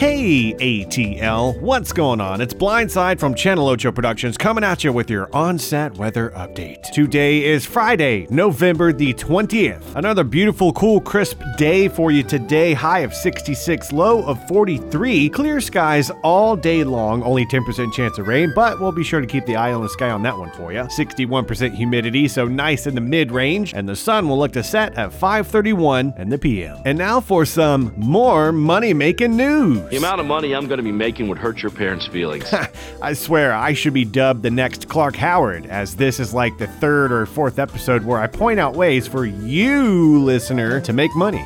[0.00, 2.40] Hey, ATL, what's going on?
[2.40, 6.90] It's Blindside from Channel Ocho Productions coming at you with your on-set weather update.
[6.90, 9.94] Today is Friday, November the 20th.
[9.96, 12.72] Another beautiful, cool, crisp day for you today.
[12.72, 15.28] High of 66, low of 43.
[15.28, 19.26] Clear skies all day long, only 10% chance of rain, but we'll be sure to
[19.26, 20.80] keep the eye on the sky on that one for you.
[20.80, 25.12] 61% humidity, so nice in the mid-range, and the sun will look to set at
[25.12, 26.78] 5:31 in the PM.
[26.86, 29.89] And now for some more money-making news.
[29.90, 32.54] The amount of money I'm going to be making would hurt your parents' feelings.
[33.02, 36.68] I swear I should be dubbed the next Clark Howard, as this is like the
[36.68, 41.44] third or fourth episode where I point out ways for you, listener, to make money.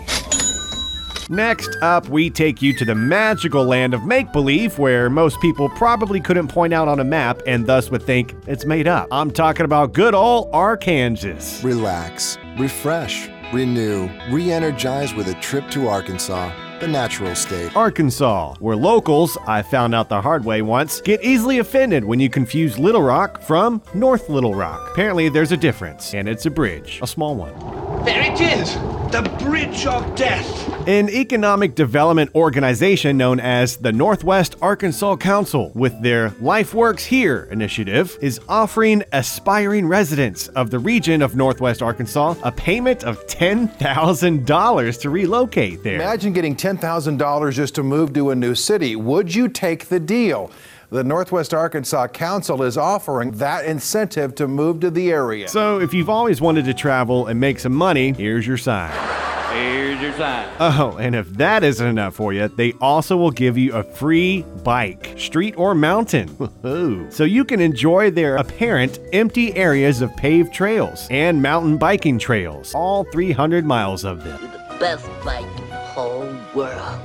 [1.30, 5.70] Next up, we take you to the magical land of make believe, where most people
[5.70, 9.08] probably couldn't point out on a map and thus would think it's made up.
[9.10, 11.66] I'm talking about good old Arkansas.
[11.66, 17.74] Relax, refresh, renew, re energize with a trip to Arkansas, the natural state.
[17.76, 22.28] Arkansas, where locals, I found out the hard way once, get easily offended when you
[22.30, 24.90] confuse Little Rock from North Little Rock.
[24.92, 28.04] Apparently, there's a difference, and it's a bridge, a small one.
[28.04, 28.76] There it is!
[29.14, 30.88] The Bridge of Death!
[30.88, 37.46] An economic development organization known as the Northwest Arkansas Council, with their Life Works Here
[37.52, 45.00] initiative, is offering aspiring residents of the region of Northwest Arkansas a payment of $10,000
[45.00, 45.94] to relocate there.
[45.94, 48.96] Imagine getting $10,000 just to move to a new city.
[48.96, 50.50] Would you take the deal?
[50.94, 55.48] The Northwest Arkansas Council is offering that incentive to move to the area.
[55.48, 58.92] So, if you've always wanted to travel and make some money, here's your sign.
[59.52, 60.48] Here's your sign.
[60.60, 64.42] Oh, and if that isn't enough for you, they also will give you a free
[64.62, 66.28] bike, street or mountain.
[66.28, 67.12] Woohoo.
[67.12, 72.72] So you can enjoy their apparent empty areas of paved trails and mountain biking trails,
[72.72, 74.40] all 300 miles of them.
[74.40, 77.00] the best bike in the whole world.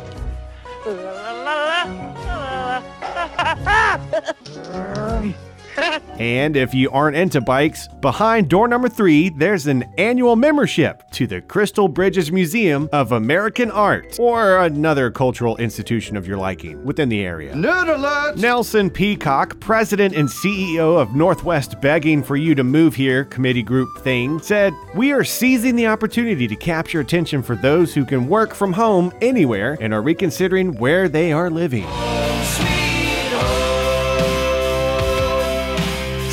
[6.20, 11.26] And if you aren't into bikes, behind door number three, there's an annual membership to
[11.26, 17.08] the Crystal Bridges Museum of American Art, or another cultural institution of your liking within
[17.08, 17.54] the area.
[17.54, 18.38] Nerd alert!
[18.38, 23.88] Nelson Peacock, president and CEO of Northwest Begging for You to Move Here committee group
[24.00, 28.54] thing, said, We are seizing the opportunity to capture attention for those who can work
[28.54, 31.86] from home anywhere and are reconsidering where they are living.
[31.88, 33.69] Oh,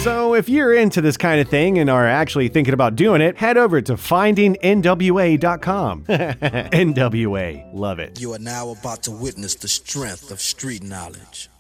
[0.06, 3.38] So, if you're into this kind of thing and are actually thinking about doing it,
[3.38, 6.04] head over to findingnwa.com.
[6.08, 8.20] NWA, love it.
[8.20, 11.50] You are now about to witness the strength of street knowledge.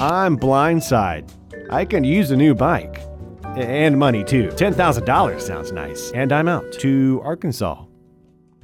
[0.00, 1.30] I'm blindside.
[1.70, 3.00] I can use a new bike.
[3.44, 4.48] And money too.
[4.48, 6.10] $10,000 sounds nice.
[6.10, 7.84] And I'm out to Arkansas.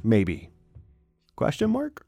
[0.03, 0.49] Maybe.
[1.37, 2.06] Question mark?